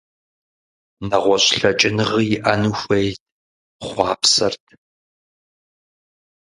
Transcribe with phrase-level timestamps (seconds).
[1.07, 3.19] Нэгъуэщӏ лъэкӏыныгъи иӏэну хуейт,
[3.87, 4.65] хъуапсэрт.